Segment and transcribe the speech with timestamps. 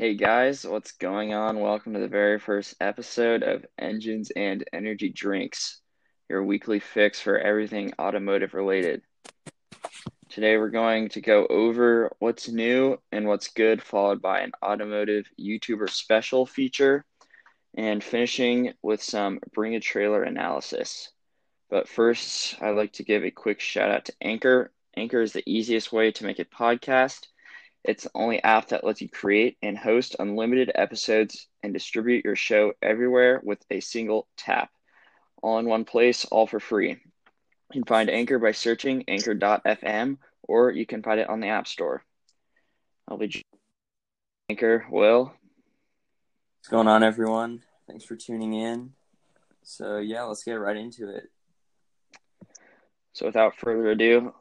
[0.00, 1.60] Hey guys, what's going on?
[1.60, 5.82] Welcome to the very first episode of Engines and Energy Drinks,
[6.26, 9.02] your weekly fix for everything automotive related.
[10.30, 15.26] Today we're going to go over what's new and what's good, followed by an automotive
[15.38, 17.04] YouTuber special feature,
[17.76, 21.12] and finishing with some bring a trailer analysis.
[21.68, 24.72] But first, I'd like to give a quick shout out to Anchor.
[24.96, 27.26] Anchor is the easiest way to make a podcast
[27.84, 32.36] it's the only app that lets you create and host unlimited episodes and distribute your
[32.36, 34.70] show everywhere with a single tap.
[35.42, 36.90] All in one place, all for free.
[36.90, 36.98] You
[37.72, 42.04] can find Anchor by searching anchor.fm or you can find it on the App Store.
[43.08, 43.42] I'll be
[44.50, 45.32] Anchor, Will.
[46.58, 47.62] What's going on, everyone?
[47.86, 48.92] Thanks for tuning in.
[49.62, 51.30] So, yeah, let's get right into it.
[53.12, 54.34] So, without further ado,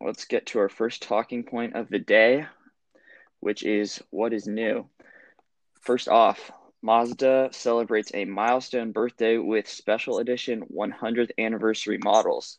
[0.00, 2.46] let's get to our first talking point of the day,
[3.40, 4.86] which is what is new.
[5.80, 6.50] First off,
[6.82, 12.58] Mazda celebrates a milestone birthday with special edition 100th anniversary models.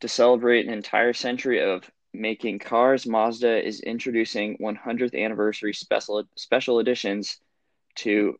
[0.00, 6.78] To celebrate an entire century of making cars, Mazda is introducing 100th anniversary special special
[6.80, 7.38] editions
[7.96, 8.38] to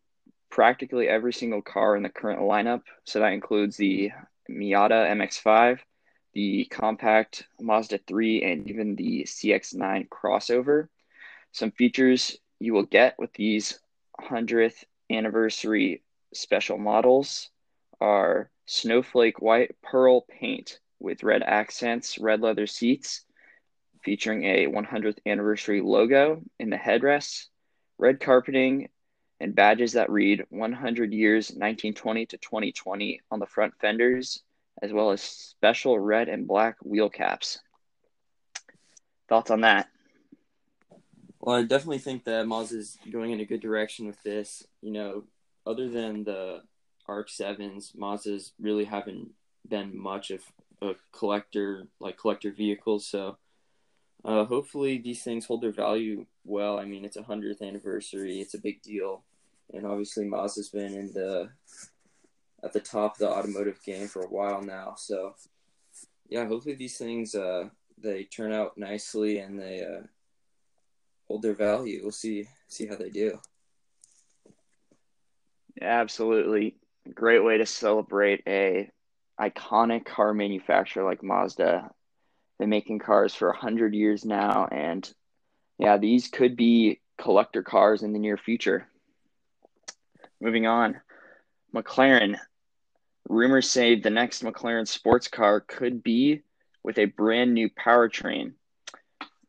[0.51, 2.83] practically every single car in the current lineup.
[3.05, 4.11] So that includes the
[4.51, 5.79] Miata MX-5,
[6.35, 10.89] the compact Mazda 3, and even the CX-9 crossover.
[11.53, 13.79] Some features you will get with these
[14.21, 17.51] 100th anniversary special models
[18.01, 23.25] are snowflake white pearl paint with red accents, red leather seats,
[24.03, 27.49] featuring a 100th anniversary logo in the headrests,
[27.99, 28.89] red carpeting,
[29.39, 34.43] and badges that read 100 years 1920 to 2020 on the front fenders,
[34.81, 37.59] as well as special red and black wheel caps.
[39.29, 39.92] Thoughts on that?
[41.43, 44.65] Well, I definitely think that Moz is going in a good direction with this.
[44.81, 45.25] You know,
[45.67, 46.63] other than the
[47.09, 49.31] RX-7s, Mazdas really haven't
[49.69, 50.41] been much of
[50.81, 53.07] a collector, like collector vehicles.
[53.07, 53.39] So,
[54.25, 56.79] uh, hopefully, these things hold their value well.
[56.79, 59.25] I mean, it's a hundredth anniversary; it's a big deal,
[59.75, 61.51] and obviously, Mazda's been in the
[62.63, 64.95] at the top of the automotive game for a while now.
[64.97, 65.35] So,
[66.29, 70.03] yeah, hopefully, these things uh, they turn out nicely and they uh,
[71.29, 72.01] hold their value.
[72.03, 73.39] We'll see see how they do.
[75.81, 76.77] Absolutely,
[77.13, 78.91] great way to celebrate a
[79.41, 81.91] iconic car manufacturer like Mazda.
[82.59, 85.11] Been making cars for a hundred years now, and
[85.79, 88.89] yeah, these could be collector cars in the near future.
[90.41, 91.01] Moving on,
[91.75, 92.39] McLaren.
[93.29, 96.43] Rumors say the next McLaren sports car could be
[96.83, 98.53] with a brand new powertrain.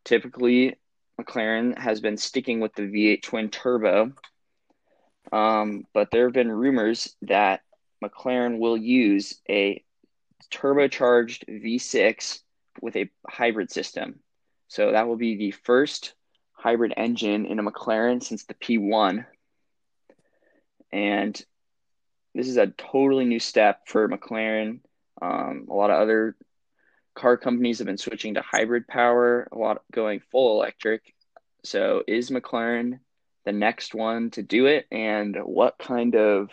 [0.05, 0.75] Typically,
[1.23, 4.13] McLaren has been sticking with the V8 twin turbo,
[5.31, 7.61] um, but there have been rumors that
[8.03, 9.83] McLaren will use a
[10.51, 12.39] turbocharged V6
[12.81, 14.19] with a hybrid system.
[14.67, 16.13] So that will be the first
[16.51, 19.25] hybrid engine in a McLaren since the P1.
[20.91, 21.45] And
[22.35, 24.79] this is a totally new step for McLaren.
[25.21, 26.35] Um, a lot of other
[27.15, 31.13] car companies have been switching to hybrid power, a lot going full electric.
[31.63, 32.99] So is McLaren
[33.45, 34.85] the next one to do it?
[34.91, 36.49] And what kind of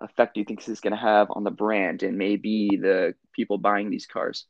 [0.00, 3.14] effect do you think this is going to have on the brand and maybe the
[3.32, 4.46] people buying these cars?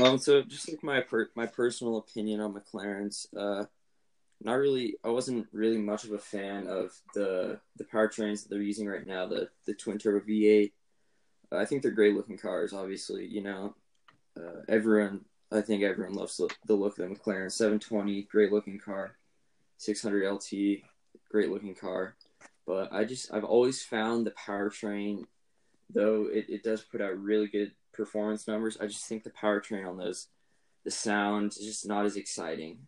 [0.00, 3.66] Um, so just like my per- my personal opinion on McLarens, uh,
[4.42, 4.96] not really.
[5.04, 9.06] I wasn't really much of a fan of the the powertrains that they're using right
[9.06, 9.26] now.
[9.26, 10.72] The the twin turbo V8
[11.52, 12.72] I think they're great looking cars.
[12.72, 13.74] Obviously, you know,
[14.36, 15.24] uh, everyone.
[15.52, 18.22] I think everyone loves the look of the McLaren 720.
[18.30, 19.16] Great looking car.
[19.78, 20.82] 600 LT.
[21.28, 22.14] Great looking car.
[22.66, 25.24] But I just I've always found the powertrain,
[25.92, 28.78] though it, it does put out really good performance numbers.
[28.80, 30.28] I just think the powertrain on those,
[30.84, 32.86] the sound is just not as exciting.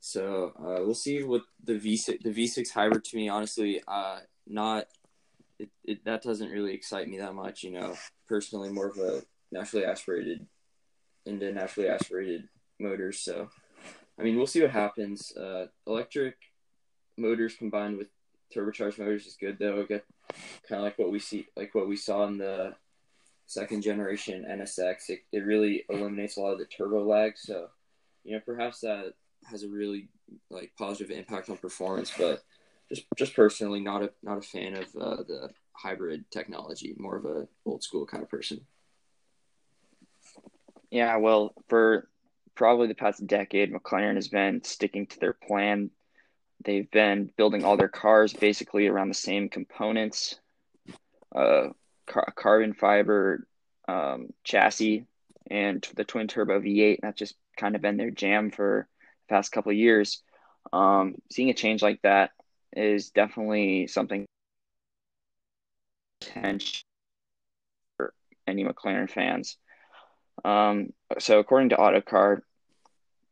[0.00, 4.86] So uh, we'll see what the V6 the V6 hybrid to me honestly uh, not
[5.58, 7.62] it, it that doesn't really excite me that much.
[7.62, 7.94] You know,
[8.28, 10.46] personally, more of a naturally aspirated
[11.26, 13.18] into naturally aspirated motors.
[13.18, 13.48] So,
[14.18, 15.36] I mean, we'll see what happens.
[15.36, 16.36] Uh, electric
[17.16, 18.08] motors combined with
[18.54, 19.84] turbocharged motors is good though.
[19.84, 20.04] Get
[20.68, 22.74] kind of like what we see, like what we saw in the
[23.46, 25.10] second generation NSX.
[25.10, 27.36] It, it really eliminates a lot of the turbo lag.
[27.36, 27.68] So,
[28.24, 29.14] you know, perhaps that
[29.50, 30.08] has a really
[30.50, 32.12] like positive impact on performance.
[32.16, 32.42] But
[32.88, 36.94] just just personally not a not a fan of uh, the hybrid technology.
[36.98, 38.60] More of a old school kind of person.
[40.90, 42.08] Yeah, well, for
[42.54, 45.90] probably the past decade, McLaren has been sticking to their plan
[46.64, 50.38] they've been building all their cars basically around the same components,
[51.34, 51.68] uh,
[52.06, 53.46] car- carbon fiber
[53.86, 55.04] um, chassis
[55.50, 56.98] and the twin turbo V8.
[57.02, 58.88] That's just kind of been their jam for
[59.28, 60.22] the past couple of years.
[60.72, 62.32] Um, seeing a change like that
[62.76, 64.26] is definitely something
[66.20, 66.82] attention
[67.96, 68.12] for
[68.46, 69.56] any McLaren fans.
[70.44, 72.42] Um, so according to Autocar,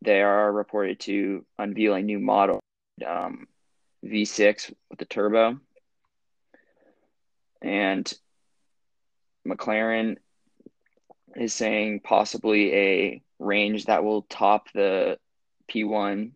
[0.03, 2.61] they are reported to unveil a new model,
[3.07, 3.47] um,
[4.05, 5.59] V6 with the turbo,
[7.63, 8.13] and
[9.47, 10.17] McLaren
[11.35, 15.19] is saying possibly a range that will top the
[15.71, 16.33] P1,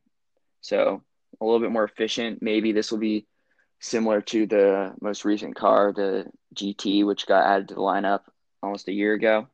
[0.60, 1.02] so
[1.40, 2.42] a little bit more efficient.
[2.42, 3.26] Maybe this will be
[3.80, 8.20] similar to the most recent car, the GT, which got added to the lineup
[8.62, 9.48] almost a year ago.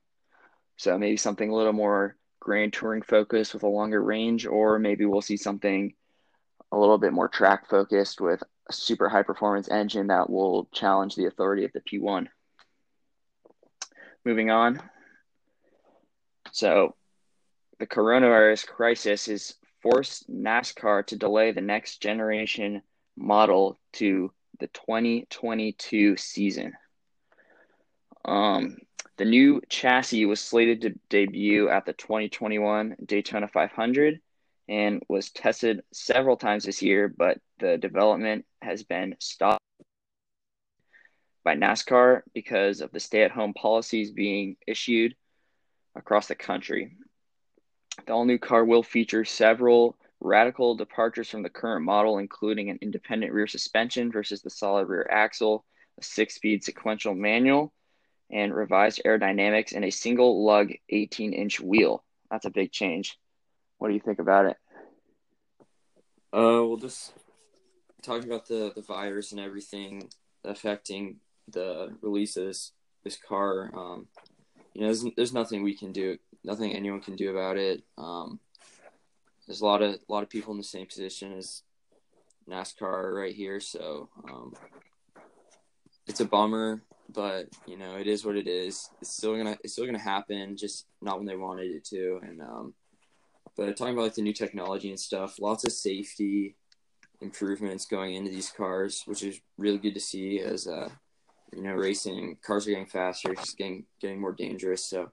[0.77, 5.05] So maybe something a little more grand touring focused with a longer range, or maybe
[5.05, 5.95] we'll see something
[6.73, 11.15] a little bit more track focused with a super high performance engine that will challenge
[11.15, 12.27] the authority of the P1.
[14.25, 14.83] Moving on.
[16.51, 16.97] So
[17.79, 19.55] the coronavirus crisis has
[19.87, 22.83] forced NASCAR to delay the next generation
[23.17, 26.73] model to the 2022 season.
[28.25, 28.79] Um,
[29.17, 34.21] the new chassis was slated to debut at the 2021 Daytona 500
[34.69, 39.63] and was tested several times this year, but the development has been stopped
[41.45, 45.15] by NASCAR because of the stay at home policies being issued
[45.95, 46.97] across the country.
[48.05, 52.79] The all new car will feature several radical departures from the current model, including an
[52.83, 55.65] independent rear suspension versus the solid rear axle,
[55.99, 57.73] a six speed sequential manual,
[58.31, 62.05] and revised aerodynamics and a single lug 18 inch wheel.
[62.31, 63.19] That's a big change.
[63.79, 64.57] What do you think about it?
[66.33, 67.13] Uh, well, just
[68.03, 70.09] talking about the, the virus and everything
[70.45, 71.17] affecting
[71.49, 72.73] the release of this,
[73.05, 74.07] this car, um,
[74.75, 77.83] you know, there's, there's nothing we can do, nothing anyone can do about it.
[77.99, 78.39] Um,
[79.47, 81.63] there's a lot of a lot of people in the same position as
[82.49, 84.55] NASCAR right here, so um,
[86.07, 86.83] it's a bummer,
[87.13, 88.89] but you know it is what it is.
[89.01, 92.21] It's still gonna it's still gonna happen, just not when they wanted it to.
[92.23, 92.75] And um,
[93.57, 96.57] but talking about like the new technology and stuff, lots of safety
[97.21, 100.41] improvements going into these cars, which is really good to see.
[100.41, 100.89] As uh,
[101.53, 104.85] you know, racing cars are getting faster, just getting getting more dangerous.
[104.85, 105.11] So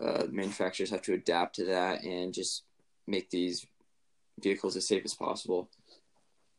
[0.00, 2.64] uh, manufacturers have to adapt to that and just
[3.06, 3.66] make these
[4.40, 5.70] vehicles as safe as possible.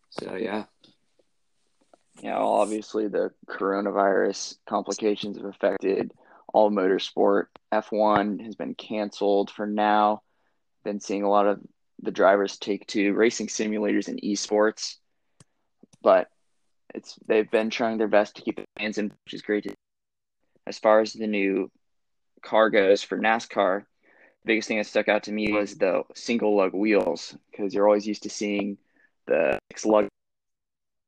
[0.10, 0.66] So yeah.
[2.22, 6.14] Yeah, well, obviously the coronavirus complications have affected
[6.54, 7.48] all motorsport.
[7.74, 10.22] F1 has been canceled for now.
[10.86, 11.60] Been seeing a lot of
[12.02, 14.96] the drivers take to racing simulators and esports,
[16.02, 16.30] but
[16.94, 19.74] it's they've been trying their best to keep the fans in, which is great.
[20.68, 21.70] As far as the new
[22.42, 23.86] car goes for NASCAR,
[24.46, 28.08] biggest thing that stuck out to me was the single lug wheels because you're always
[28.08, 28.78] used to seeing
[29.28, 30.08] the six lug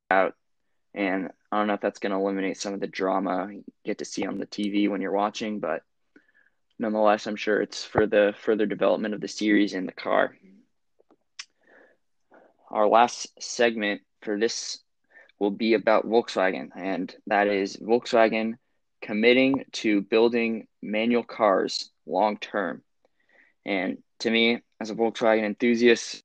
[0.10, 0.34] out,
[0.94, 4.00] and I don't know if that's going to eliminate some of the drama you get
[4.00, 5.84] to see on the TV when you're watching, but
[6.80, 10.36] nonetheless, I'm sure it's for the further development of the series in the car.
[12.70, 14.80] Our last segment for this
[15.40, 18.58] will be about Volkswagen, and that is Volkswagen
[19.02, 22.82] committing to building manual cars long term.
[23.66, 26.22] And to me, as a Volkswagen enthusiast,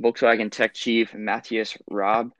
[0.00, 2.32] Volkswagen tech chief Matthias Rabe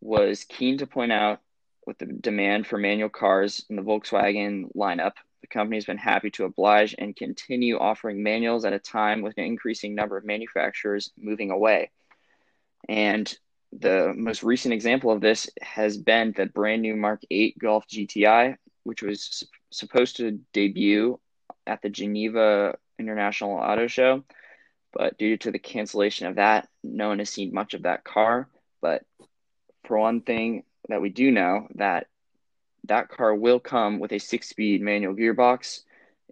[0.00, 1.40] was keen to point out
[1.86, 6.30] with the demand for manual cars in the Volkswagen lineup, the company has been happy
[6.30, 11.10] to oblige and continue offering manuals at a time with an increasing number of manufacturers
[11.18, 11.90] moving away.
[12.88, 13.32] And
[13.72, 18.56] the most recent example of this has been the brand new Mark 8 Golf GTI,
[18.82, 21.20] which was supposed to debut
[21.66, 24.24] at the Geneva International Auto Show,
[24.92, 28.48] but due to the cancellation of that, no one has seen much of that car.
[28.80, 29.04] But
[29.84, 32.08] for one thing that we do know that
[32.84, 35.80] that car will come with a six-speed manual gearbox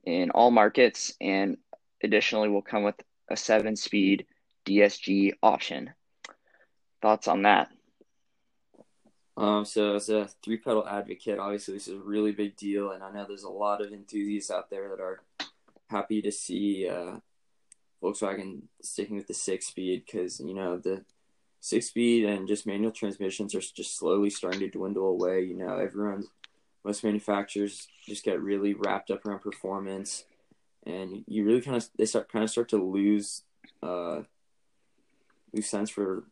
[0.04, 1.59] in all markets, and
[2.02, 2.97] additionally will come with
[3.30, 4.26] a seven-speed
[4.66, 5.90] DSG option.
[7.00, 7.71] Thoughts on that?
[9.37, 13.05] Um, so as a three pedal advocate, obviously this is a really big deal, and
[13.05, 15.21] I know there's a lot of enthusiasts out there that are
[15.88, 17.19] happy to see uh,
[18.02, 21.05] Volkswagen sticking with the six speed because you know the
[21.61, 25.43] six speed and just manual transmissions are just slowly starting to dwindle away.
[25.43, 26.26] You know, everyone's
[26.85, 30.25] most manufacturers just get really wrapped up around performance,
[30.85, 33.43] and you really kind of they start kind of start to lose
[33.85, 34.23] uh,
[35.52, 36.25] lose sense for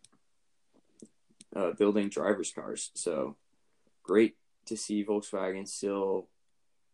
[1.56, 2.90] uh, building drivers' cars.
[2.94, 3.36] So
[4.02, 4.36] great
[4.66, 6.28] to see Volkswagen still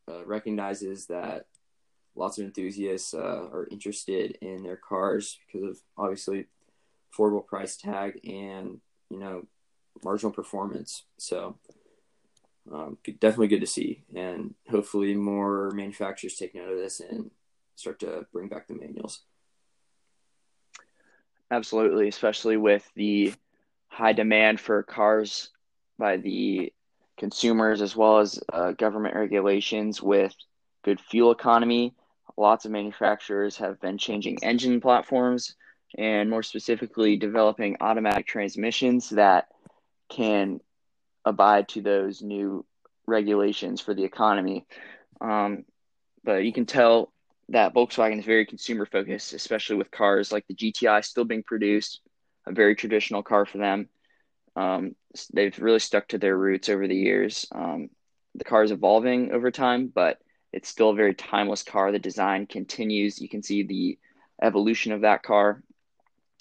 [0.09, 1.47] uh, recognizes that
[2.15, 6.47] lots of enthusiasts uh, are interested in their cars because of obviously
[7.13, 9.47] affordable price tag and you know
[10.05, 11.05] marginal performance.
[11.19, 11.59] So
[12.73, 17.31] um, definitely good to see, and hopefully more manufacturers take note of this and
[17.75, 19.23] start to bring back the manuals.
[21.51, 23.35] Absolutely, especially with the
[23.93, 25.51] high demand for cars
[25.99, 26.73] by the
[27.19, 30.35] consumers as well as uh, government regulations with
[30.83, 31.95] good fuel economy.
[32.37, 35.55] Lots of manufacturers have been changing engine platforms
[35.99, 39.49] and more specifically developing automatic transmissions that
[40.09, 40.61] can
[41.27, 42.65] abide to those new
[43.07, 44.65] regulations for the economy.
[45.21, 45.65] Um,
[46.25, 47.13] but you can tell
[47.51, 52.01] that Volkswagen is very consumer focused, especially with cars like the GTI still being produced,
[52.47, 53.89] a very traditional car for them.
[54.57, 54.95] Um,
[55.33, 57.47] they've really stuck to their roots over the years.
[57.53, 57.91] Um,
[58.35, 60.19] the car is evolving over time, but
[60.53, 61.93] it's still a very timeless car.
[61.93, 63.21] The design continues.
[63.21, 63.99] You can see the
[64.43, 65.63] evolution of that car.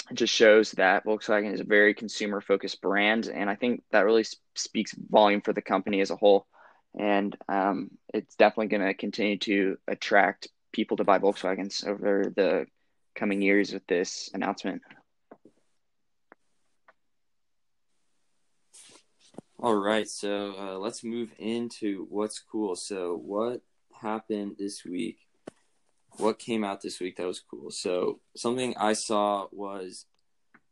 [0.10, 3.28] It just shows that Volkswagen is a very consumer focused brand.
[3.28, 6.48] And I think that really speaks volume for the company as a whole.
[7.00, 12.66] And um, it's definitely going to continue to attract people to buy Volkswagens over the
[13.16, 14.82] coming years with this announcement.
[19.64, 22.76] All right, so uh, let's move into what's cool.
[22.76, 23.62] So, what
[23.94, 25.20] happened this week?
[26.18, 27.70] What came out this week that was cool?
[27.70, 30.08] So, something I saw was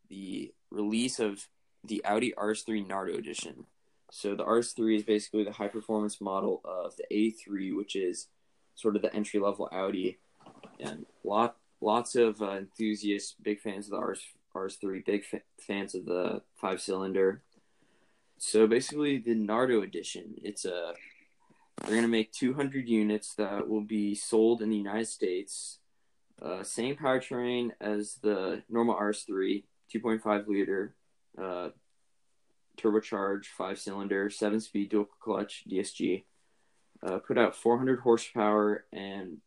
[0.09, 1.47] the release of
[1.83, 3.65] the Audi RS3 Nardo edition.
[4.09, 8.25] So, the RS3 is basically the high performance model of the A3, which is
[8.73, 10.17] sort of the entry level Audi,
[10.79, 14.21] and lot lots of uh, enthusiasts, big fans of the RS
[14.55, 17.43] RS3, big fa- fans of the five cylinder
[18.39, 20.35] so basically, the Nardo edition.
[20.43, 20.93] It's a
[21.85, 25.79] they're gonna make 200 units that will be sold in the United States.
[26.41, 30.95] Uh, same powertrain as the normal RS3, 2.5 liter,
[31.41, 31.69] uh,
[32.77, 36.23] turbocharged, five cylinder, seven speed dual clutch DSG.
[37.03, 39.37] Uh, put out 400 horsepower, and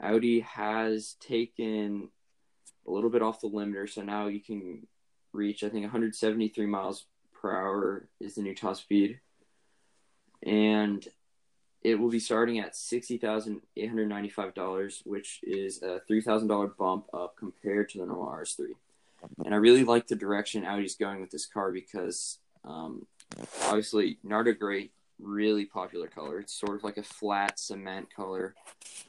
[0.00, 2.08] Audi has taken
[2.86, 4.86] a little bit off the limiter, so now you can
[5.32, 7.06] reach I think 173 miles
[7.44, 9.20] per hour is the new top speed,
[10.42, 11.06] and
[11.82, 16.00] it will be starting at sixty thousand eight hundred ninety five dollars, which is a
[16.08, 18.74] three thousand dollar bump up compared to the normal RS three.
[19.44, 23.06] And I really like the direction Audi's going with this car because um,
[23.66, 26.40] obviously Nardo Gray really popular color.
[26.40, 28.54] It's sort of like a flat cement color.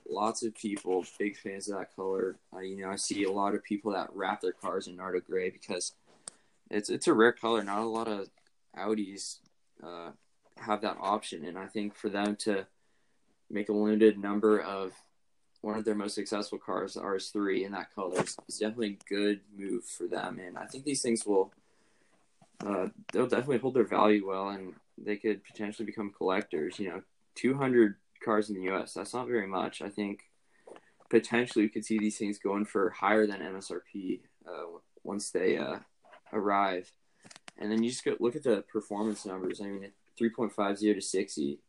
[0.10, 2.36] Lots of people big fans of that color.
[2.54, 5.22] Uh, you know, I see a lot of people that wrap their cars in Nardo
[5.22, 5.94] Gray because
[6.70, 7.64] it's it's a rare color.
[7.64, 8.30] Not a lot of
[8.78, 9.38] Audis
[9.84, 10.12] uh,
[10.58, 12.66] have that option, and I think for them to
[13.50, 14.94] make a limited number of
[15.62, 19.10] one of their most successful cars, the RS3, in that color is, is definitely a
[19.10, 20.40] good move for them.
[20.40, 21.52] And I think these things will
[22.66, 26.80] uh, they'll definitely hold their value well, and they could potentially become collectors.
[26.80, 27.02] You know,
[27.36, 28.94] 200 cars in the U.S.
[28.94, 29.82] That's not very much.
[29.82, 30.22] I think
[31.10, 35.80] potentially we could see these things going for higher than MSRP uh, once they uh,
[36.36, 36.92] arrive.
[37.58, 39.62] And then you just go look at the performance numbers.
[39.62, 41.60] I mean, 3.50 to 60.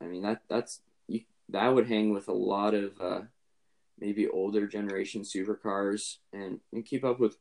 [0.00, 3.20] I mean, that that's you, that would hang with a lot of uh,
[3.98, 7.36] maybe older generation supercars and, and keep up with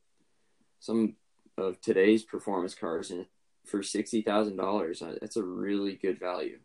[0.79, 1.15] some
[1.57, 3.11] of today's performance cars.
[3.11, 3.25] And
[3.65, 6.59] for sixty thousand dollars, uh, that's a really good value.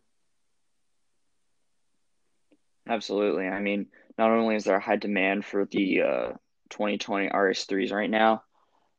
[2.89, 3.47] Absolutely.
[3.49, 3.87] I mean,
[4.19, 6.29] not only is there a high demand for the uh,
[6.71, 8.45] 2020 RS3s right now,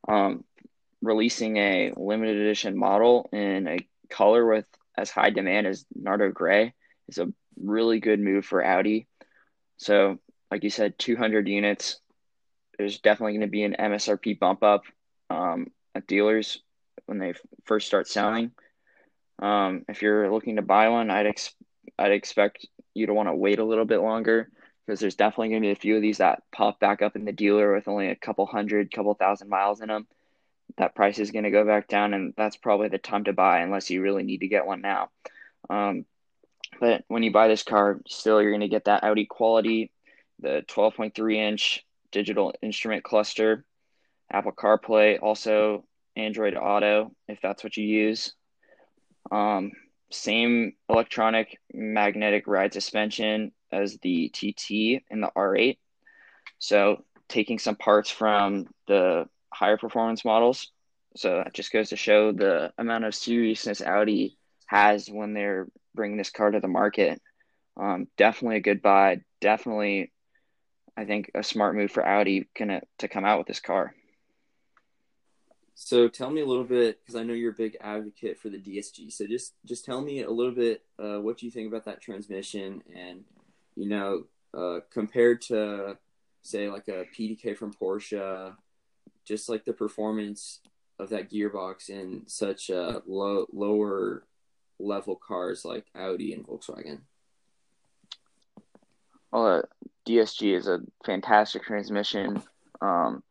[0.08, 0.44] um,
[1.02, 4.66] releasing a limited edition model in a color with
[4.98, 6.74] as high demand as Nardo Gray
[7.08, 9.08] is a really good move for Audi.
[9.78, 10.18] So,
[10.50, 12.00] like you said, 200 units.
[12.78, 14.84] There's definitely going to be an MSRP bump up
[15.30, 16.62] um, at dealers
[17.06, 17.34] when they
[17.66, 18.52] first start selling.
[19.40, 21.54] Um, if you're looking to buy one, I'd ex-
[21.98, 24.50] I'd expect you to want to wait a little bit longer
[24.86, 27.26] because there's definitely going to be a few of these that pop back up in
[27.26, 30.08] the dealer with only a couple hundred, couple thousand miles in them
[30.78, 33.60] that price is going to go back down, and that's probably the time to buy
[33.60, 35.10] unless you really need to get one now.
[35.70, 36.06] Um,
[36.80, 39.92] but when you buy this car, still you're going to get that Audi quality,
[40.40, 43.66] the 12.3 inch digital instrument cluster,
[44.32, 48.34] Apple CarPlay, also Android Auto if that's what you use.
[49.32, 49.72] Um,
[50.12, 55.78] same electronic magnetic ride suspension as the TT and the R8.
[56.60, 60.72] So taking some parts from the higher performance models.
[61.16, 64.38] So that just goes to show the amount of seriousness Audi
[64.68, 67.22] has when they're bringing this car to the market.
[67.80, 69.22] Um, definitely a good buy.
[69.42, 70.12] Definitely,
[70.96, 73.94] I think a smart move for Audi gonna to come out with this car.
[75.80, 78.58] So tell me a little bit because I know you're a big advocate for the
[78.58, 79.12] DSG.
[79.12, 82.82] So just just tell me a little bit uh, what you think about that transmission,
[82.96, 83.24] and
[83.76, 84.24] you know,
[84.56, 85.98] uh, compared to
[86.42, 88.56] say like a PDK from Porsche,
[89.28, 90.60] just like the performance
[91.00, 94.24] of that gearbox in such uh, low lower
[94.80, 97.02] level cars like Audi and Volkswagen.
[99.32, 99.62] Well, uh,
[100.08, 102.42] DSG is a fantastic transmission.
[102.82, 103.24] Um,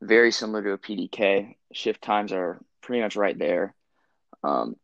[0.00, 1.54] very similar to a PDK.
[1.72, 3.74] Shift times are pretty much right there.
[4.42, 4.76] Um,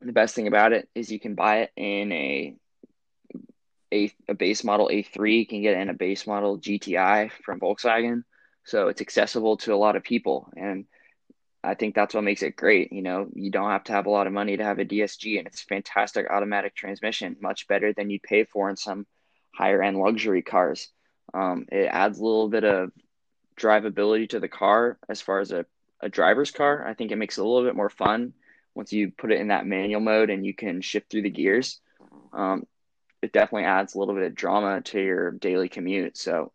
[0.00, 2.56] the best thing about it is you can buy it in a
[3.92, 5.38] a, a base model A3.
[5.38, 8.24] You can get it in a base model GTI from Volkswagen.
[8.64, 10.52] So it's accessible to a lot of people.
[10.56, 10.86] And
[11.64, 12.92] I think that's what makes it great.
[12.92, 15.38] You know, you don't have to have a lot of money to have a DSG,
[15.38, 19.06] and it's fantastic automatic transmission, much better than you'd pay for in some
[19.54, 20.88] higher end luxury cars.
[21.32, 22.90] Um, it adds a little bit of
[23.56, 25.64] drivability to the car as far as a,
[26.00, 26.86] a driver's car.
[26.86, 28.32] I think it makes it a little bit more fun
[28.74, 31.80] once you put it in that manual mode and you can shift through the gears.
[32.32, 32.66] Um,
[33.20, 36.16] it definitely adds a little bit of drama to your daily commute.
[36.16, 36.52] So,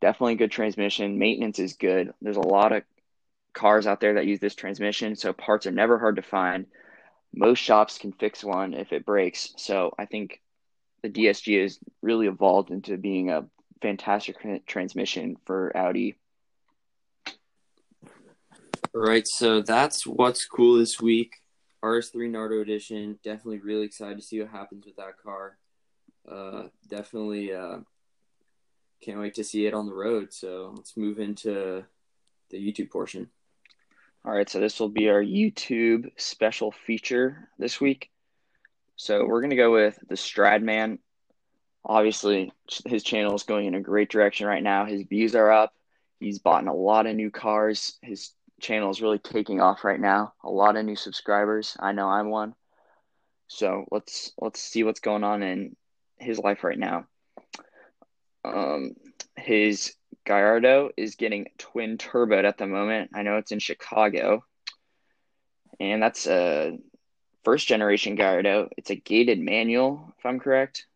[0.00, 1.18] definitely good transmission.
[1.18, 2.12] Maintenance is good.
[2.20, 2.82] There's a lot of
[3.52, 6.66] cars out there that use this transmission, so parts are never hard to find.
[7.34, 9.52] Most shops can fix one if it breaks.
[9.56, 10.40] So I think
[11.02, 13.46] the DSG has really evolved into being a
[13.82, 14.36] fantastic
[14.66, 16.16] transmission for Audi.
[18.94, 21.34] All right, so that's what's cool this week.
[21.84, 23.18] RS3 Nardo edition.
[23.22, 25.56] Definitely really excited to see what happens with that car.
[26.28, 27.78] Uh, definitely uh,
[29.02, 30.32] can't wait to see it on the road.
[30.32, 31.84] So let's move into
[32.50, 33.28] the YouTube portion.
[34.24, 38.10] All right, so this will be our YouTube special feature this week.
[38.96, 40.98] So we're going to go with the Stradman.
[41.84, 42.52] Obviously,
[42.84, 44.84] his channel is going in a great direction right now.
[44.84, 45.72] His views are up.
[46.18, 47.96] He's bought a lot of new cars.
[48.02, 50.34] His channel is really taking off right now.
[50.42, 51.76] A lot of new subscribers.
[51.78, 52.54] I know I'm one.
[53.46, 55.76] So let's let's see what's going on in
[56.18, 57.06] his life right now.
[58.54, 58.94] Um,
[59.36, 63.10] his Gallardo is getting twin turboed at the moment.
[63.14, 64.44] I know it's in Chicago.
[65.80, 66.78] And that's a
[67.44, 68.68] first generation Gallardo.
[68.76, 70.86] It's a gated manual, if I'm correct.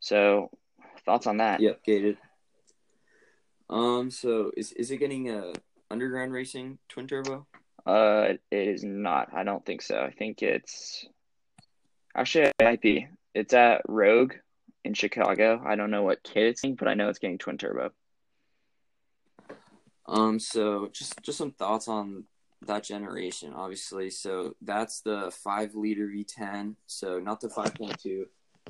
[0.00, 0.50] So,
[1.04, 1.60] thoughts on that?
[1.60, 2.18] Yep, gated.
[3.70, 5.52] Um, so is is it getting a
[5.90, 7.46] underground racing twin turbo?
[7.86, 9.32] Uh, it is not.
[9.34, 10.00] I don't think so.
[10.00, 11.06] I think it's
[12.16, 13.08] actually it might be.
[13.34, 14.34] It's at Rogue
[14.88, 15.62] in Chicago.
[15.64, 17.92] I don't know what kit it's but I know it's getting twin turbo.
[20.06, 22.24] Um, so just just some thoughts on
[22.66, 24.08] that generation, obviously.
[24.08, 26.74] So that's the five liter V10.
[26.86, 28.24] So not the 5.2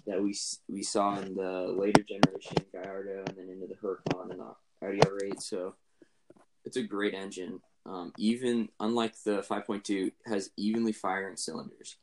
[0.07, 0.37] that we
[0.68, 4.98] we saw in the later generation Gallardo, and then into the Huracan and the Audi
[4.98, 5.40] R8.
[5.40, 5.74] So
[6.64, 7.61] it's a great engine.
[7.87, 11.96] Um, even unlike the 5.2, has evenly firing cylinders,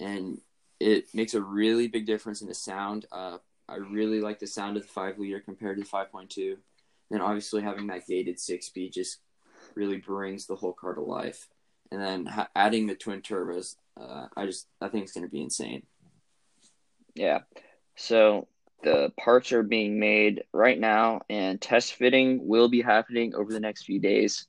[0.00, 0.40] and
[0.84, 3.06] it makes a really big difference in the sound.
[3.10, 6.56] Uh, I really like the sound of the five liter compared to the 5.2
[7.10, 9.18] then obviously having that gated six speed just
[9.74, 11.48] really brings the whole car to life.
[11.90, 15.30] And then ha- adding the twin turbos, uh, I just I think it's going to
[15.30, 15.84] be insane.
[17.14, 17.40] Yeah.
[17.96, 18.48] So
[18.82, 23.60] the parts are being made right now, and test fitting will be happening over the
[23.60, 24.48] next few days,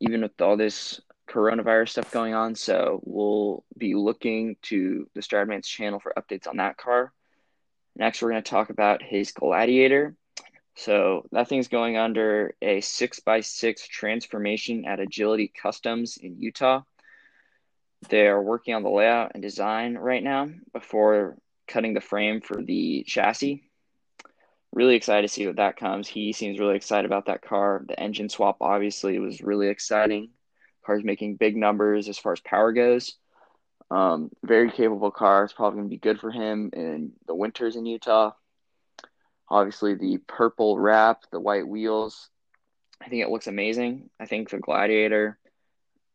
[0.00, 1.00] even with all this
[1.34, 2.54] coronavirus stuff going on.
[2.54, 7.12] So we'll be looking to the Stradman's channel for updates on that car.
[7.96, 10.14] Next, we're going to talk about his Gladiator.
[10.76, 16.82] So that thing's going under a six by six transformation at Agility Customs in Utah.
[18.08, 22.62] They are working on the layout and design right now before cutting the frame for
[22.62, 23.62] the chassis.
[24.72, 26.08] Really excited to see what that comes.
[26.08, 27.84] He seems really excited about that car.
[27.86, 30.30] The engine swap obviously was really exciting.
[30.84, 33.16] Car's making big numbers as far as power goes.
[33.90, 35.44] Um, very capable car.
[35.44, 38.32] It's probably going to be good for him in the winters in Utah.
[39.48, 42.30] Obviously, the purple wrap, the white wheels.
[43.00, 44.08] I think it looks amazing.
[44.18, 45.38] I think the Gladiator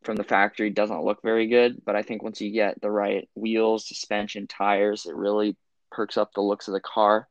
[0.03, 3.29] from the factory doesn't look very good, but I think once you get the right
[3.35, 5.55] wheels, suspension, tires, it really
[5.91, 7.27] perks up the looks of the car.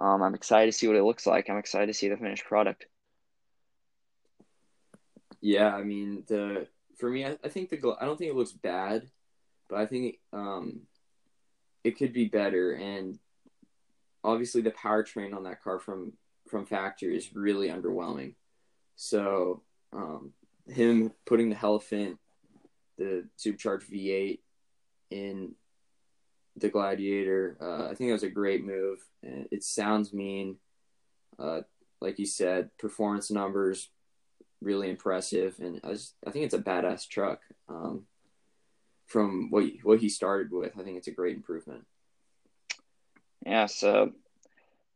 [0.00, 1.48] Um, I'm excited to see what it looks like.
[1.48, 2.86] I'm excited to see the finished product.
[5.44, 8.52] Yeah, I mean the for me, I, I think the I don't think it looks
[8.52, 9.10] bad,
[9.68, 10.82] but I think um,
[11.84, 12.72] it could be better.
[12.72, 13.18] And
[14.24, 16.14] obviously the powertrain on that car from
[16.48, 18.36] from factory is really underwhelming.
[18.96, 20.32] So Um,
[20.66, 22.18] him putting the Hellephant,
[22.96, 24.40] the supercharged V8
[25.10, 25.54] in
[26.56, 28.98] the Gladiator, uh, I think that was a great move.
[29.22, 30.56] It sounds mean.
[31.38, 31.62] Uh,
[32.00, 33.90] like you said, performance numbers
[34.64, 35.96] really impressive, and I,
[36.26, 37.40] I think it's a badass truck.
[37.68, 38.06] Um,
[39.06, 41.84] from what what he started with, I think it's a great improvement.
[43.44, 44.12] Yeah, so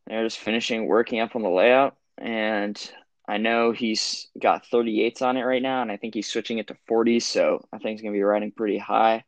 [0.07, 2.92] they're just finishing working up on the layout, and
[3.28, 6.68] I know he's got 38s on it right now, and I think he's switching it
[6.68, 9.24] to 40s, so I think he's to be riding pretty high.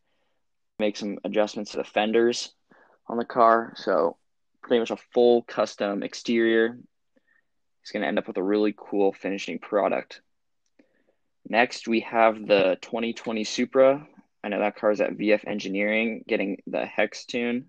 [0.79, 2.51] Make some adjustments to the fenders
[3.07, 4.17] on the car, so
[4.63, 6.79] pretty much a full custom exterior.
[7.83, 10.23] He's to end up with a really cool finishing product.
[11.51, 14.07] Next, we have the 2020 Supra.
[14.45, 17.69] I know that car is at VF Engineering getting the Hex tune.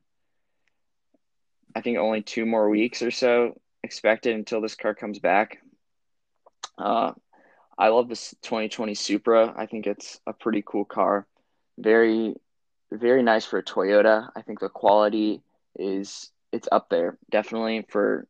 [1.76, 5.58] I think only two more weeks or so expected until this car comes back.
[6.78, 7.13] Uh,
[7.76, 9.52] I love this 2020 Supra.
[9.58, 11.26] I think it's a pretty cool car.
[11.80, 12.36] Very,
[12.91, 14.30] very nice for a Toyota.
[14.36, 15.41] I think the quality
[15.76, 18.28] is it's up there definitely for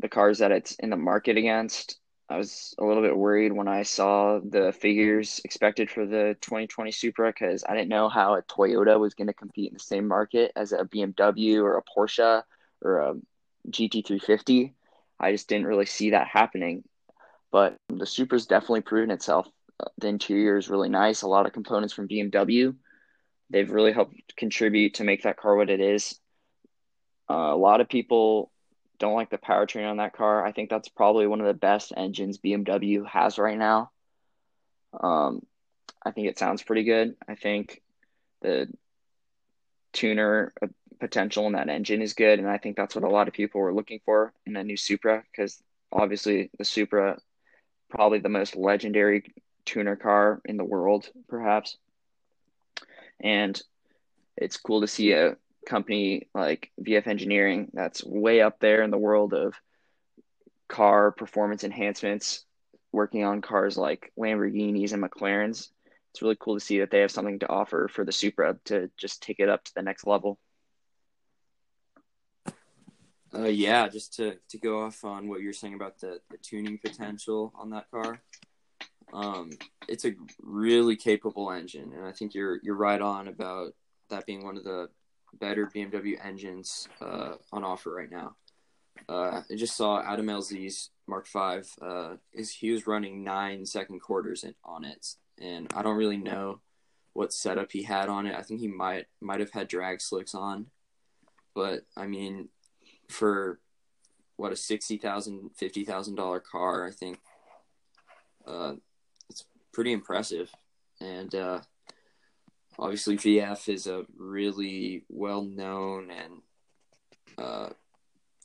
[0.00, 1.98] the cars that it's in the market against.
[2.30, 6.90] I was a little bit worried when I saw the figures expected for the 2020
[6.90, 10.06] Supra because I didn't know how a Toyota was going to compete in the same
[10.06, 12.42] market as a BMW or a Porsche
[12.82, 13.14] or a
[13.70, 14.74] GT350.
[15.18, 16.84] I just didn't really see that happening.
[17.50, 19.48] But the Supra's definitely proven itself.
[19.96, 21.22] The interior is really nice.
[21.22, 22.74] A lot of components from BMW.
[23.48, 26.20] They've really helped contribute to make that car what it is.
[27.30, 28.50] Uh, a lot of people
[28.98, 30.44] don't like the powertrain on that car.
[30.44, 33.90] I think that's probably one of the best engines BMW has right now.
[34.98, 35.42] Um,
[36.04, 37.16] I think it sounds pretty good.
[37.28, 37.82] I think
[38.42, 38.68] the
[39.92, 40.66] tuner uh,
[41.00, 43.60] potential in that engine is good, and I think that's what a lot of people
[43.60, 47.18] were looking for in a new Supra because obviously the Supra
[47.88, 49.32] probably the most legendary
[49.64, 51.76] tuner car in the world, perhaps.
[53.20, 53.60] And
[54.36, 55.36] it's cool to see a
[55.68, 59.54] company like VF Engineering that's way up there in the world of
[60.68, 62.44] car performance enhancements,
[62.90, 65.68] working on cars like Lamborghinis and McLarens.
[66.10, 68.90] It's really cool to see that they have something to offer for the Supra to
[68.96, 70.38] just take it up to the next level.
[73.34, 76.78] Uh, yeah, just to, to go off on what you're saying about the, the tuning
[76.78, 78.22] potential on that car.
[79.12, 79.50] Um,
[79.86, 83.74] it's a really capable engine, and I think you're you're right on about
[84.10, 84.88] that being one of the
[85.34, 88.36] better BMW engines uh, on offer right now.
[89.08, 91.60] Uh, I just saw Adam LZ's Mark V.
[91.80, 96.16] Uh, is he was running nine second quarters in, on it, and I don't really
[96.16, 96.60] know
[97.12, 98.34] what setup he had on it.
[98.34, 100.66] I think he might might have had drag slicks on,
[101.54, 102.48] but I mean,
[103.08, 103.60] for
[104.36, 107.18] what a sixty thousand, fifty thousand dollar car, I think
[108.46, 108.74] uh,
[109.30, 110.50] it's pretty impressive,
[111.00, 111.60] and uh,
[112.78, 116.42] obviously VF is a really well known and
[117.36, 117.70] uh,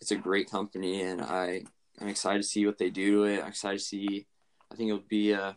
[0.04, 1.64] it's a great company, and I
[2.02, 3.42] I'm excited to see what they do to it.
[3.42, 4.26] I'm excited to see.
[4.70, 5.54] I think it'll be uh,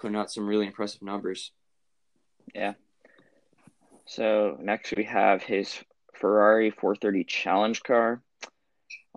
[0.00, 1.50] putting out some really impressive numbers.
[2.54, 2.74] Yeah.
[4.06, 5.76] So next we have his
[6.14, 8.22] Ferrari 430 Challenge car.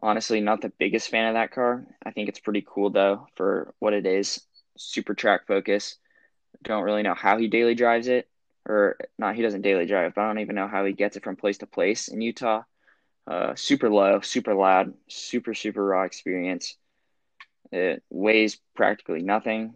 [0.01, 1.85] Honestly, not the biggest fan of that car.
[2.03, 4.41] I think it's pretty cool though for what it is.
[4.77, 5.97] Super track focus.
[6.63, 8.27] Don't really know how he daily drives it,
[8.65, 9.35] or not.
[9.35, 11.59] He doesn't daily drive, but I don't even know how he gets it from place
[11.59, 12.63] to place in Utah.
[13.27, 16.75] Uh, super low, super loud, super super raw experience.
[17.71, 19.73] It weighs practically nothing.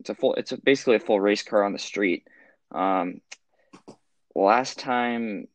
[0.00, 0.34] It's a full.
[0.34, 2.26] It's a, basically a full race car on the street.
[2.72, 3.20] Um,
[4.34, 5.48] last time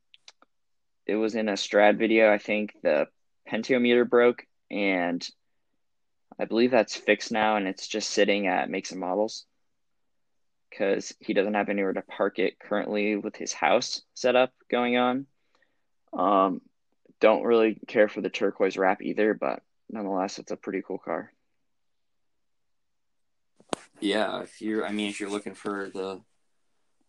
[1.06, 2.32] it was in a Strad video.
[2.32, 3.08] I think the
[3.50, 5.28] pentiometer broke, and
[6.40, 9.46] I believe that's fixed now, and it's just sitting at makes and models
[10.72, 15.26] because he doesn't have anywhere to park it currently with his house setup going on.
[16.14, 16.62] Um,
[17.20, 21.32] don't really care for the turquoise wrap either, but nonetheless, it's a pretty cool car.
[24.00, 26.22] Yeah, if you're, I mean, if you're looking for the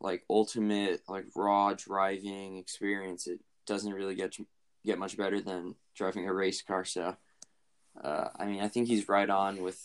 [0.01, 4.37] like ultimate like raw driving experience, it doesn't really get
[4.85, 6.85] get much better than driving a race car.
[6.85, 7.17] So,
[8.03, 9.81] uh, I mean, I think he's right on with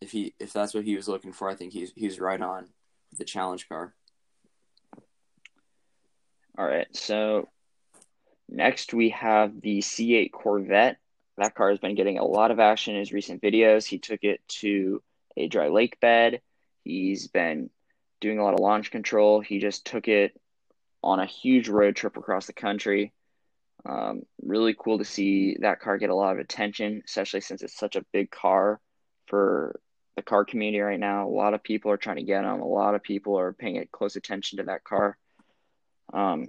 [0.00, 1.50] if he if that's what he was looking for.
[1.50, 2.68] I think he's he's right on
[3.18, 3.94] the challenge car.
[6.58, 7.48] All right, so
[8.48, 10.98] next we have the C8 Corvette.
[11.38, 13.86] That car has been getting a lot of action in his recent videos.
[13.86, 15.02] He took it to
[15.36, 16.42] a dry lake bed.
[16.84, 17.70] He's been
[18.20, 19.40] doing a lot of launch control.
[19.40, 20.38] He just took it
[21.02, 23.12] on a huge road trip across the country.
[23.84, 27.76] Um, really cool to see that car get a lot of attention, especially since it's
[27.76, 28.80] such a big car
[29.26, 29.80] for
[30.16, 31.26] the car community right now.
[31.26, 32.60] A lot of people are trying to get him.
[32.60, 35.16] A lot of people are paying close attention to that car.
[36.12, 36.48] Um,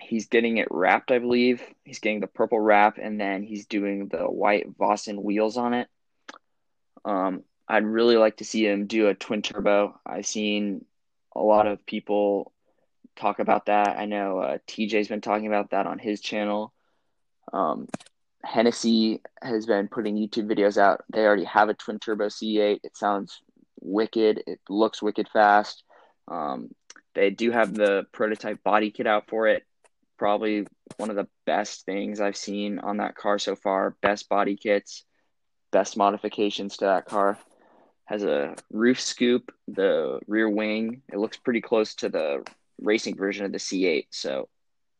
[0.00, 1.62] he's getting it wrapped, I believe.
[1.84, 5.88] He's getting the purple wrap, and then he's doing the white Vossen wheels on it.
[7.04, 9.98] Um, I'd really like to see him do a twin turbo.
[10.04, 10.84] I've seen
[11.34, 12.52] a lot of people
[13.16, 13.96] talk about that.
[13.98, 16.72] I know uh, TJ's been talking about that on his channel.
[17.52, 17.88] Um,
[18.46, 21.04] Hennessy has been putting YouTube videos out.
[21.12, 22.80] They already have a twin turbo C8.
[22.84, 23.42] It sounds
[23.80, 24.42] wicked.
[24.46, 25.82] It looks wicked fast.
[26.28, 26.70] Um,
[27.14, 29.64] they do have the prototype body kit out for it.
[30.18, 33.96] Probably one of the best things I've seen on that car so far.
[34.00, 35.04] Best body kits,
[35.72, 37.38] best modifications to that car.
[38.04, 41.02] Has a roof scoop, the rear wing.
[41.12, 42.46] It looks pretty close to the
[42.80, 44.06] racing version of the C8.
[44.10, 44.48] So,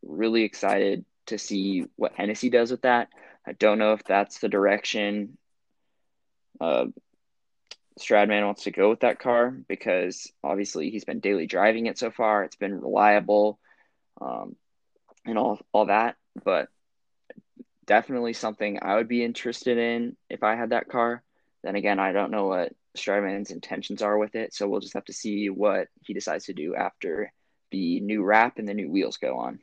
[0.03, 3.09] really excited to see what Hennessy does with that.
[3.47, 5.39] I don't know if that's the direction
[6.61, 6.87] uh,
[7.99, 12.11] Stradman wants to go with that car because obviously he's been daily driving it so
[12.11, 12.45] far.
[12.45, 13.59] It's been reliable
[14.21, 14.57] um,
[15.25, 16.17] and all, all that.
[16.45, 16.69] But
[17.87, 21.23] definitely something I would be interested in if I had that car.
[21.63, 24.53] Then again, I don't know what Stradman's intentions are with it.
[24.53, 27.33] So we'll just have to see what he decides to do after
[27.71, 29.61] the new wrap and the new wheels go on.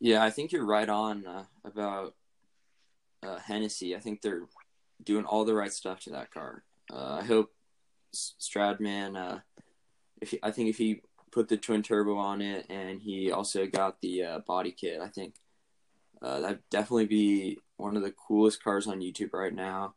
[0.00, 2.14] Yeah, I think you're right on uh, about
[3.22, 3.94] uh, Hennessy.
[3.94, 4.46] I think they're
[5.04, 6.64] doing all the right stuff to that car.
[6.90, 7.50] Uh, I hope
[8.14, 9.16] Stradman.
[9.16, 9.38] Uh,
[10.22, 13.66] if he, I think if he put the twin turbo on it and he also
[13.66, 15.34] got the uh, body kit, I think
[16.22, 19.94] uh, that'd definitely be one of the coolest cars on YouTube right now.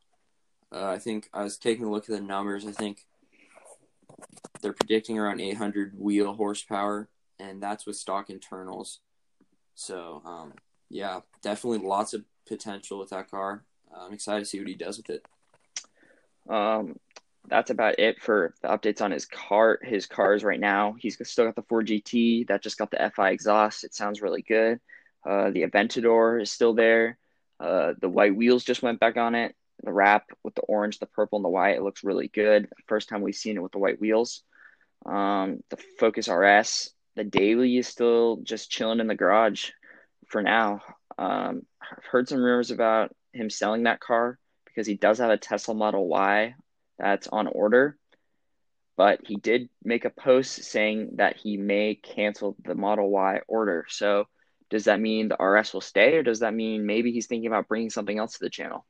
[0.71, 2.65] I think I was taking a look at the numbers.
[2.65, 3.05] I think
[4.61, 8.99] they're predicting around 800 wheel horsepower, and that's with stock internals.
[9.75, 10.53] So, um,
[10.89, 13.63] yeah, definitely lots of potential with that car.
[13.95, 15.25] I'm excited to see what he does with it.
[16.49, 16.97] Um,
[17.47, 19.79] that's about it for the updates on his car.
[19.81, 20.95] His cars right now.
[20.97, 23.83] He's still got the Ford GT that just got the FI exhaust.
[23.83, 24.79] It sounds really good.
[25.25, 27.17] Uh, the Aventador is still there.
[27.59, 29.55] Uh, the white wheels just went back on it.
[29.83, 31.75] The wrap with the orange, the purple, and the white.
[31.75, 32.69] It looks really good.
[32.88, 34.43] First time we've seen it with the white wheels.
[35.05, 39.71] Um, the Focus RS the daily is still just chilling in the garage
[40.28, 40.82] for now.
[41.17, 45.38] Um, I've heard some rumors about him selling that car because he does have a
[45.38, 46.56] Tesla Model Y
[46.97, 47.97] that's on order.
[48.95, 53.86] But he did make a post saying that he may cancel the Model Y order.
[53.89, 54.28] So,
[54.69, 57.67] does that mean the RS will stay, or does that mean maybe he's thinking about
[57.67, 58.86] bringing something else to the channel?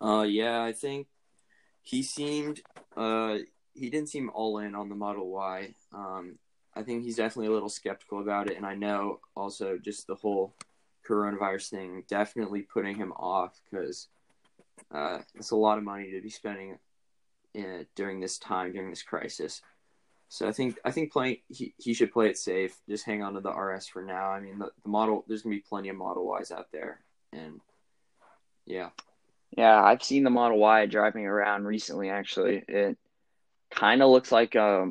[0.00, 1.06] Uh, yeah, I think
[1.82, 2.60] he seemed
[2.96, 3.38] uh
[3.74, 5.74] he didn't seem all in on the Model Y.
[5.94, 6.38] Um,
[6.74, 10.14] I think he's definitely a little skeptical about it, and I know also just the
[10.14, 10.54] whole
[11.08, 14.08] coronavirus thing definitely putting him off because
[14.94, 16.78] uh, it's a lot of money to be spending
[17.54, 19.62] in, during this time during this crisis.
[20.28, 22.76] So I think I think playing he, he should play it safe.
[22.88, 24.30] Just hang on to the RS for now.
[24.30, 27.00] I mean the, the model there's gonna be plenty of Model Ys out there,
[27.32, 27.60] and
[28.64, 28.90] yeah.
[29.56, 32.08] Yeah, I've seen the Model Y driving around recently.
[32.08, 32.96] Actually, it
[33.70, 34.90] kind of looks like a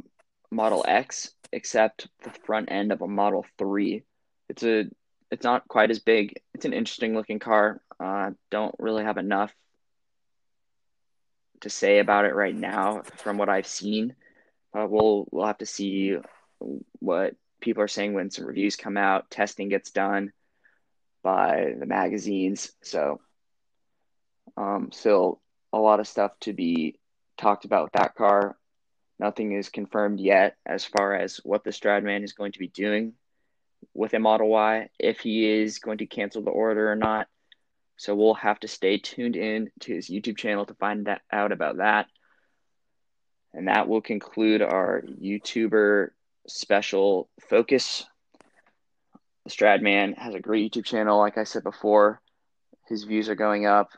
[0.52, 4.04] Model X, except the front end of a Model Three.
[4.50, 4.86] It's a,
[5.32, 6.41] it's not quite as big.
[6.54, 7.82] It's an interesting looking car.
[8.00, 9.54] Uh, don't really have enough
[11.62, 14.15] to say about it right now from what I've seen.
[14.78, 16.17] Uh, we'll we'll have to see
[17.00, 19.30] what people are saying when some reviews come out.
[19.32, 20.34] Testing gets done
[21.24, 23.21] by the magazines, so
[24.57, 25.41] um, still
[25.73, 26.99] a lot of stuff to be
[27.37, 28.57] talked about with that car.
[29.19, 33.13] Nothing is confirmed yet as far as what the Stradman is going to be doing
[33.93, 37.27] with a Model Y, if he is going to cancel the order or not.
[37.97, 41.51] So we'll have to stay tuned in to his YouTube channel to find that, out
[41.51, 42.07] about that.
[43.53, 46.09] And that will conclude our YouTuber
[46.47, 48.05] special focus.
[49.45, 52.21] The Stradman has a great YouTube channel, like I said before.
[52.87, 53.91] His views are going up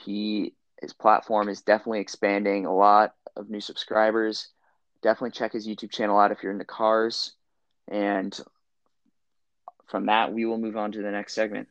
[0.00, 2.66] he his platform is definitely expanding.
[2.66, 4.48] A lot of new subscribers.
[5.02, 7.32] Definitely check his YouTube channel out if you're into cars.
[7.88, 8.38] And
[9.86, 11.68] from that, we will move on to the next segment.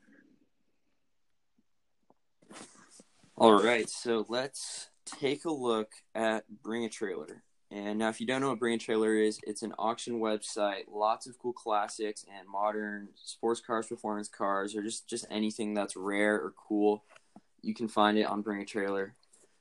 [3.36, 7.44] All right, so let's take a look at Bring a Trailer.
[7.72, 10.84] And now, if you don't know what Bring a Trailer is, it's an auction website.
[10.92, 15.96] Lots of cool classics and modern sports cars, performance cars, or just just anything that's
[15.96, 17.04] rare or cool
[17.64, 19.16] you can find it on Bring a Trailer.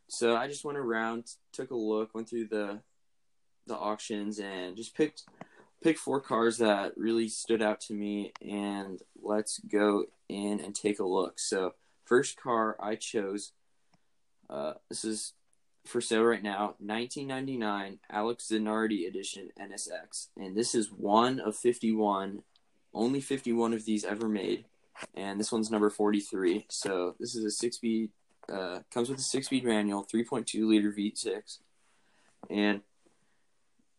[0.09, 2.81] So I just went around, took a look, went through the
[3.67, 5.23] the auctions, and just picked
[5.83, 8.33] picked four cars that really stood out to me.
[8.43, 11.39] And let's go in and take a look.
[11.39, 13.53] So, first car I chose,
[14.51, 15.33] uh, this is
[15.87, 20.29] for sale right now 1999 Alex Zanardi edition NSX.
[20.37, 22.43] And this is one of 51,
[22.95, 24.65] only 51 of these ever made.
[25.15, 26.67] And this one's number 43.
[26.69, 28.11] So, this is a six speed,
[28.53, 31.59] uh, comes with a six speed manual, 3.2 liter V6.
[32.51, 32.83] And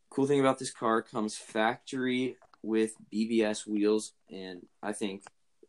[0.10, 5.23] cool thing about this car comes factory with BBS wheels, and I think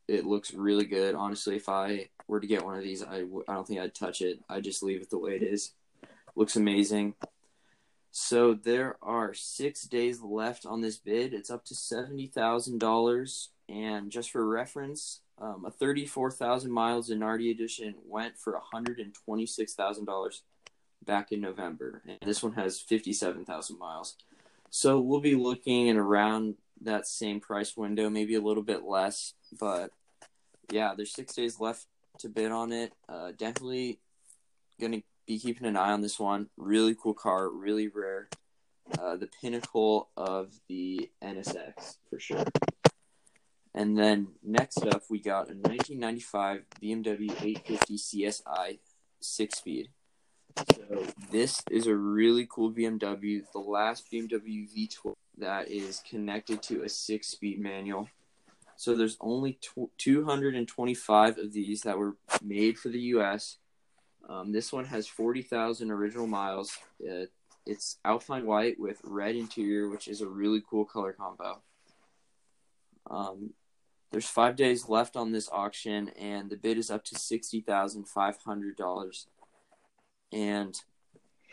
[0.07, 1.15] it looks really good.
[1.15, 3.95] Honestly, if I were to get one of these, I w- I don't think I'd
[3.95, 4.41] touch it.
[4.49, 5.73] I'd just leave it the way it is.
[6.37, 7.15] Looks amazing.
[8.11, 11.35] So there are six days left on this bid.
[11.35, 17.11] It's up to seventy thousand dollars, and just for reference, um, a thirty-four thousand miles
[17.11, 20.43] Zanardi edition went for one hundred and twenty-six thousand dollars
[21.05, 24.17] back in November, and this one has fifty-seven thousand miles.
[24.71, 29.35] So we'll be looking in around that same price window, maybe a little bit less.
[29.59, 29.91] But
[30.71, 31.87] yeah, there's six days left
[32.19, 32.93] to bid on it.
[33.09, 33.99] Uh, definitely
[34.81, 36.49] gonna be keeping an eye on this one.
[36.57, 38.29] Really cool car, really rare.
[38.99, 42.45] Uh, the pinnacle of the NSX for sure.
[43.75, 48.79] And then next up, we got a 1995 BMW 850 CSI
[49.21, 49.89] six speed.
[50.57, 56.83] So this is a really cool BMW, the last BMW V12 that is connected to
[56.83, 58.09] a six-speed manual.
[58.77, 59.59] So there's only
[59.99, 63.59] 225 of these that were made for the U.S.
[64.29, 66.77] Um, this one has 40,000 original miles.
[67.67, 71.63] It's Alpine white with red interior, which is a really cool color combo.
[73.11, 73.51] Um,
[74.15, 78.07] there's five days left on this auction, and the bid is up to sixty thousand
[78.07, 79.27] five hundred dollars.
[80.33, 80.81] And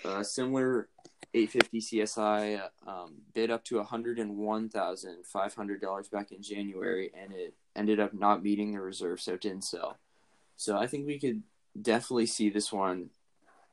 [0.05, 0.87] uh, similar
[1.33, 8.43] 850 CSI um, bid up to $101,500 back in January, and it ended up not
[8.43, 9.97] meeting the reserve, so it didn't sell.
[10.55, 11.41] So I think we could
[11.79, 13.11] definitely see this one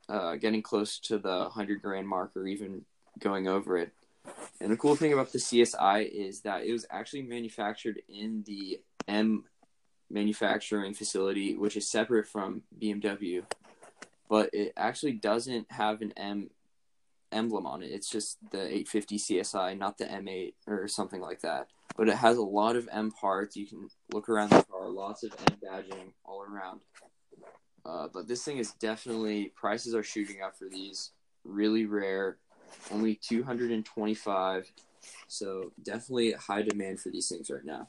[0.09, 2.85] uh, getting close to the 100 grand mark or even
[3.18, 3.92] going over it.
[4.61, 8.81] And the cool thing about the CSI is that it was actually manufactured in the
[9.07, 9.44] M
[10.11, 13.44] manufacturing facility, which is separate from BMW,
[14.29, 16.51] but it actually doesn't have an M
[17.31, 17.90] emblem on it.
[17.90, 21.68] It's just the 850 CSI, not the M8 or something like that.
[21.97, 23.57] But it has a lot of M parts.
[23.57, 26.81] You can look around the car, lots of M badging all around.
[27.85, 31.11] Uh, but this thing is definitely prices are shooting up for these.
[31.44, 32.38] Really rare,
[32.90, 34.72] only 225.
[35.26, 37.88] So definitely high demand for these things right now.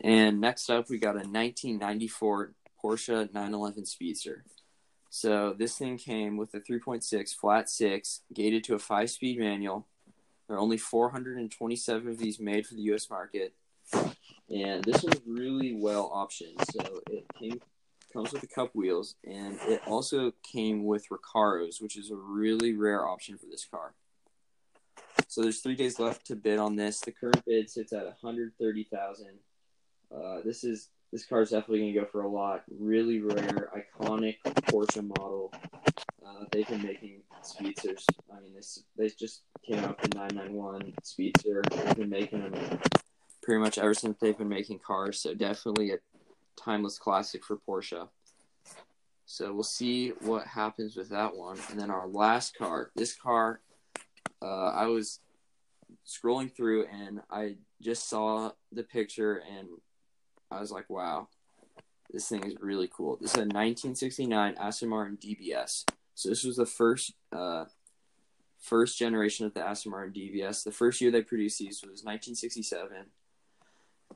[0.00, 4.44] And next up, we got a 1994 Porsche 911 Speedster.
[5.10, 9.86] So this thing came with a 3.6 flat six, gated to a five speed manual.
[10.48, 13.08] There are only 427 of these made for the U.S.
[13.08, 13.54] market,
[14.50, 16.64] and this was really well optioned.
[16.72, 17.60] So it came
[18.12, 22.74] comes with the cup wheels, and it also came with Recaros, which is a really
[22.74, 23.94] rare option for this car.
[25.28, 27.00] So there's three days left to bid on this.
[27.00, 29.26] The current bid sits at 130,000.
[30.14, 32.64] Uh, this is this car is definitely going to go for a lot.
[32.78, 35.52] Really rare, iconic Porsche model.
[36.24, 38.06] Uh, they've been making Speedsters.
[38.34, 41.62] I mean, this they just came out the 991 Speedster.
[41.70, 42.78] They've been making them
[43.42, 45.18] pretty much ever since they've been making cars.
[45.18, 45.98] So definitely a
[46.56, 48.08] timeless classic for Porsche.
[49.26, 51.58] So we'll see what happens with that one.
[51.70, 52.90] And then our last car.
[52.94, 53.60] This car,
[54.42, 55.20] uh, I was
[56.06, 59.68] scrolling through and I just saw the picture and
[60.50, 61.28] I was like, wow,
[62.10, 63.16] this thing is really cool.
[63.20, 65.84] This is a 1969 Aston Martin DBS.
[66.14, 67.64] So this was the first uh,
[68.60, 70.62] first generation of the Aston Martin DBS.
[70.62, 73.06] The first year they produced these was 1967.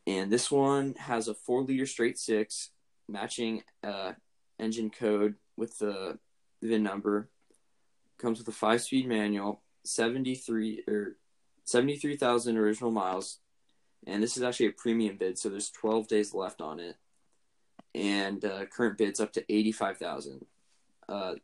[0.06, 2.70] And this one has a four liter straight six,
[3.09, 4.12] matching uh,
[4.59, 6.18] engine code with the
[6.62, 7.29] VIN number.
[8.18, 11.16] Comes with a five speed manual, 73 or
[11.64, 13.38] 73,000 original miles,
[14.06, 16.96] and this is actually a premium bid, so there's 12 days left on it,
[17.94, 20.46] and uh, current bids up to 85,000.
[21.08, 21.35] Uh,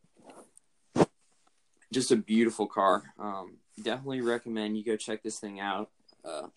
[1.92, 3.02] just a beautiful car.
[3.18, 5.90] Um, definitely recommend you go check this thing out.
[6.24, 6.48] Uh,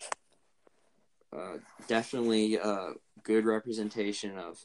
[1.34, 1.58] uh,
[1.88, 4.58] definitely a good representation of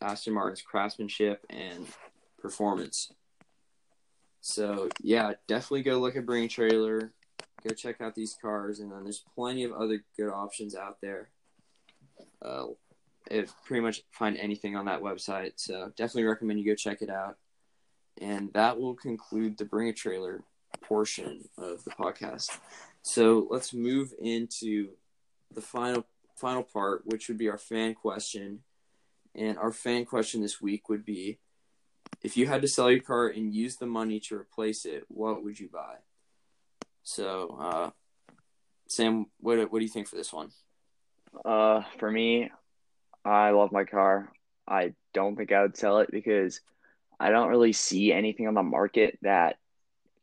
[0.00, 1.86] Aston Martin's craftsmanship and
[2.40, 3.12] performance.
[4.40, 7.12] So yeah, definitely go look at Bring a Trailer
[7.66, 11.28] go check out these cars, and then there's plenty of other good options out there.
[12.42, 12.66] Uh,
[13.64, 17.36] pretty much find anything on that website, so definitely recommend you go check it out.
[18.20, 20.42] And that will conclude the Bring a Trailer
[20.80, 22.58] portion of the podcast.
[23.02, 24.88] So let's move into
[25.52, 28.60] the final final part, which would be our fan question.
[29.34, 31.38] And our fan question this week would be
[32.22, 35.44] if you had to sell your car and use the money to replace it, what
[35.44, 35.96] would you buy?
[37.02, 37.90] So, uh,
[38.88, 40.50] Sam, what what do you think for this one?
[41.44, 42.50] Uh, for me,
[43.24, 44.32] I love my car.
[44.66, 46.60] I don't think I would sell it because
[47.20, 49.58] I don't really see anything on the market that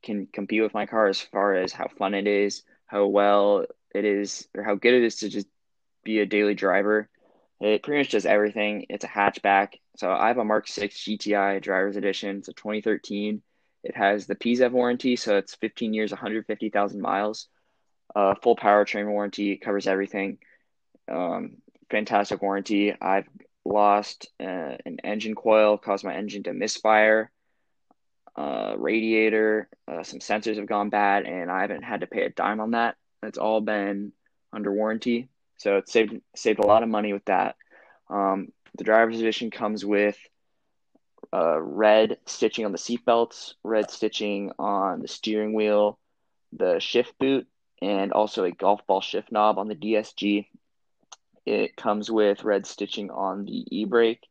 [0.04, 3.66] can compete with my car as far as how fun it is, how well
[3.96, 5.48] it is, or how good it is to just
[6.04, 7.10] be a daily driver.
[7.62, 8.86] It pretty much does everything.
[8.90, 9.76] It's a hatchback.
[9.98, 12.38] So I have a Mark 6 GTI Driver's Edition.
[12.38, 13.42] It's a 2013.
[13.84, 17.48] It has the PZEV warranty, so it's 15 years, 150,000 miles.
[18.16, 20.40] Uh, full powertrain warranty covers everything.
[21.10, 21.58] Um,
[21.90, 22.94] fantastic warranty.
[23.00, 23.28] I've
[23.64, 27.32] lost uh, an engine coil, caused my engine to misfire.
[28.36, 32.30] Uh, radiator, uh, some sensors have gone bad, and I haven't had to pay a
[32.30, 32.96] dime on that.
[33.26, 34.12] It's all been
[34.54, 37.56] under warranty, so it saved saved a lot of money with that.
[38.10, 40.18] Um, the driver's edition comes with
[41.34, 46.00] uh, red stitching on the seatbelts, red stitching on the steering wheel,
[46.54, 47.48] the shift boot,
[47.82, 50.48] and also a golf ball shift knob on the DSG.
[51.46, 54.28] It comes with red stitching on the e-brake.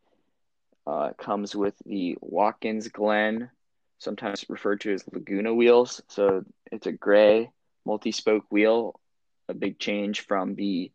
[0.86, 3.50] Uh, it comes with the Watkins Glen,
[3.98, 6.02] sometimes referred to as Laguna wheels.
[6.08, 7.50] So it's a gray
[7.84, 9.00] multi-spoke wheel,
[9.48, 10.90] a big change from the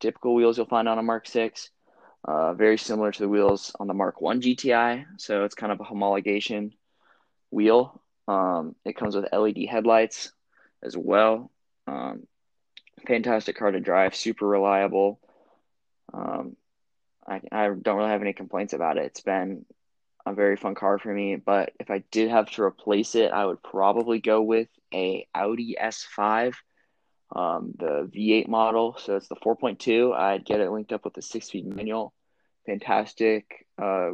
[0.00, 1.70] typical wheels you'll find on a Mark 6.
[2.26, 5.04] Uh, very similar to the wheels on the Mark 1 GTI.
[5.18, 6.72] So it's kind of a homologation
[7.50, 8.00] wheel.
[8.26, 10.32] Um, it comes with LED headlights
[10.82, 11.50] as well.
[11.86, 12.26] Um,
[13.06, 15.20] fantastic car to drive, super reliable.
[16.12, 16.56] Um,
[17.26, 19.06] I, I don't really have any complaints about it.
[19.06, 19.64] It's been
[20.26, 21.36] a very fun car for me.
[21.36, 25.76] But if I did have to replace it, I would probably go with a Audi
[25.80, 26.54] S5,
[27.34, 28.96] um, the V8 model.
[28.98, 30.14] So it's the 4.2.
[30.14, 32.14] I'd get it linked up with the six-speed manual.
[32.66, 34.12] Fantastic uh,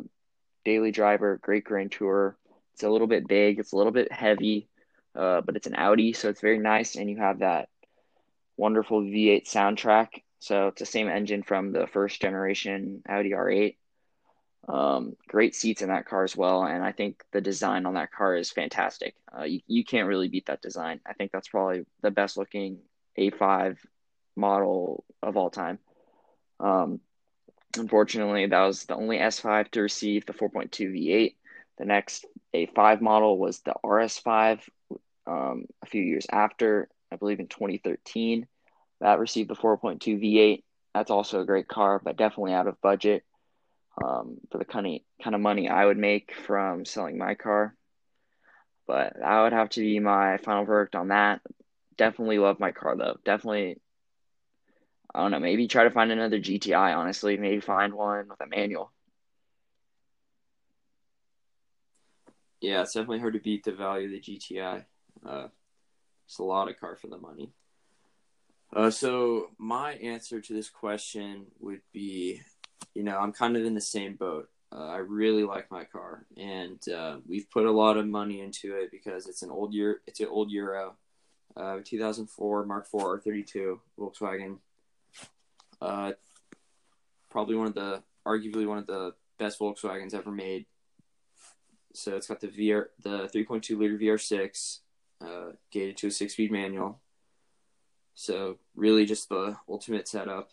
[0.65, 2.37] daily driver, great grand tour.
[2.75, 3.59] It's a little bit big.
[3.59, 4.69] It's a little bit heavy,
[5.15, 6.97] uh, but it's an Audi, so it's very nice.
[6.97, 7.69] And you have that
[8.57, 10.09] wonderful V8 soundtrack
[10.41, 13.77] so it's the same engine from the first generation Audi R8.
[14.69, 18.13] Um, great seats in that car as well, and I think the design on that
[18.13, 19.15] car is fantastic.
[19.37, 21.01] Uh, you you can't really beat that design.
[21.07, 22.79] I think that's probably the best looking
[23.19, 23.79] A5
[24.37, 25.79] model of all time.
[26.61, 27.01] Um,
[27.77, 31.35] unfortunately, that was the only S5 to receive the 4.2 V8.
[31.79, 34.61] The next A5 model was the RS5
[35.27, 38.47] um, a few years after, I believe in 2013
[39.01, 40.63] that received the 4.2 V8.
[40.95, 43.25] That's also a great car, but definitely out of budget
[44.03, 44.93] um, for the kind of
[45.23, 47.75] kind of money I would make from selling my car.
[48.87, 51.41] But that would have to be my final verdict on that.
[51.97, 53.19] Definitely love my car though.
[53.25, 53.79] Definitely,
[55.15, 55.41] I don't know.
[55.41, 56.97] Maybe try to find another GTI.
[56.97, 58.93] Honestly, maybe find one with a manual.
[62.61, 64.85] Yeah, it's definitely hard to beat the value of the GTI.
[65.27, 65.49] Uh,
[66.27, 67.53] it's a lot of car for the money.
[68.73, 72.41] Uh, so my answer to this question would be,
[72.95, 74.49] you know, I'm kind of in the same boat.
[74.73, 78.77] Uh, I really like my car, and uh, we've put a lot of money into
[78.77, 80.01] it because it's an old year.
[80.07, 80.95] It's an old Euro,
[81.57, 84.59] uh, 2004 Mark IV R32 Volkswagen.
[85.81, 86.13] Uh,
[87.31, 90.67] probably one of the, arguably one of the best Volkswagens ever made.
[91.93, 94.79] So it's got the VR, the 3.2 liter VR6,
[95.21, 97.01] uh, gated to a six-speed manual
[98.21, 100.51] so really, just the ultimate setup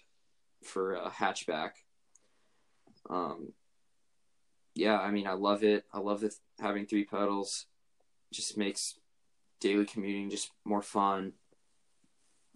[0.64, 1.72] for a hatchback.
[3.10, 3.54] Um,
[4.76, 5.86] yeah, I mean, I love it.
[5.94, 6.24] I love
[6.60, 7.66] having three pedals.
[8.32, 9.00] Just makes
[9.60, 11.34] daily commuting just more fun.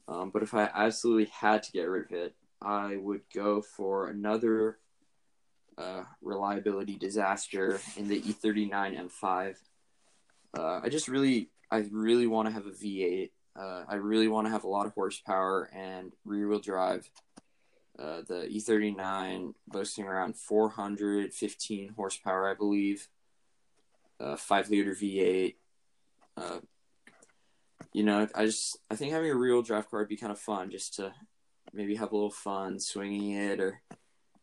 [0.07, 4.07] Um, but if I absolutely had to get rid of it, I would go for
[4.07, 4.77] another
[5.77, 9.55] uh, reliability disaster in the E39 M5.
[10.57, 14.47] Uh, I just really, I really want to have a V8 uh, I really want
[14.47, 17.09] to have a lot of horsepower and rear wheel drive.
[17.99, 23.07] Uh, the E39 boasting around 415 horsepower, I believe.
[24.19, 25.55] Uh, five liter V8.
[26.37, 26.59] Uh,
[27.93, 30.39] you know, I just I think having a real drive car would be kind of
[30.39, 31.13] fun, just to
[31.73, 33.81] maybe have a little fun swinging it or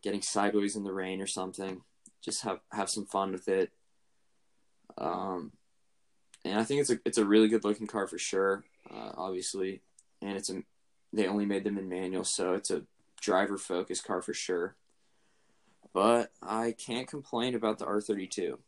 [0.03, 1.81] getting sideways in the rain or something.
[2.23, 3.71] Just have have some fun with it.
[4.99, 5.53] Um,
[6.45, 9.83] and I think it's a it's a really good looking car for sure uh, obviously,
[10.23, 10.63] and it's a
[11.13, 12.83] they only made them in manual, so it's a
[13.21, 14.77] driver focused car for sure.
[15.95, 18.59] But I can't complain about the R32.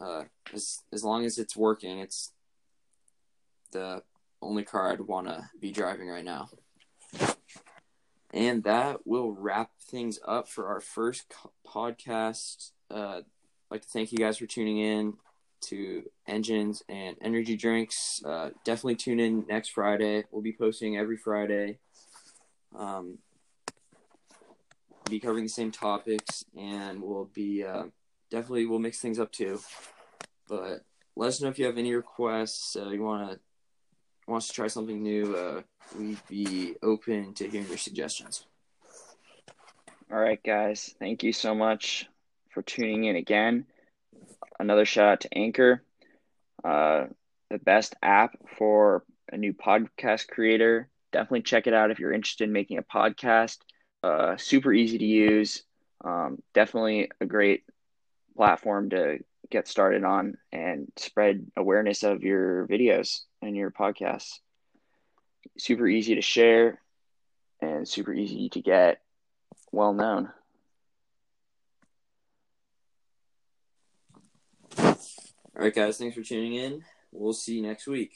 [0.00, 2.32] Uh, as as long as it's working, it's
[3.72, 4.02] the
[4.40, 6.48] only car I'd want to be driving right now.
[8.32, 12.70] And that will wrap things up for our first co- podcast.
[12.90, 13.24] Uh, I'd
[13.70, 15.14] like to thank you guys for tuning in
[15.62, 18.22] to Engines and Energy Drinks.
[18.24, 20.24] Uh, definitely tune in next Friday.
[20.30, 21.78] We'll be posting every Friday.
[22.76, 23.18] Um,
[25.10, 27.84] be covering the same topics, and we'll be uh,
[28.30, 29.60] definitely we'll mix things up too.
[30.48, 30.84] But
[31.16, 32.76] let us know if you have any requests.
[32.76, 33.40] Uh, you want to
[34.26, 35.34] wants to try something new.
[35.36, 35.62] Uh,
[35.98, 38.46] we'd be open to hearing your suggestions.
[40.10, 40.94] All right, guys.
[40.98, 42.06] Thank you so much
[42.50, 43.66] for tuning in again.
[44.58, 45.82] Another shout out to Anchor,
[46.64, 47.06] uh,
[47.48, 50.88] the best app for a new podcast creator.
[51.12, 53.58] Definitely check it out if you're interested in making a podcast.
[54.02, 55.62] Uh, super easy to use.
[56.02, 57.64] Um, definitely a great
[58.36, 59.18] platform to
[59.50, 64.38] get started on and spread awareness of your videos and your podcasts.
[65.58, 66.80] Super easy to share
[67.60, 69.00] and super easy to get
[69.72, 70.30] well known.
[74.78, 75.98] All right, guys.
[75.98, 76.82] Thanks for tuning in.
[77.12, 78.08] We'll see you next week.